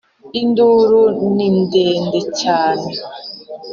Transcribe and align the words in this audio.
Induru 0.41 1.01
ni 1.35 1.47
ndende 1.59 2.19
cyane 2.39 2.91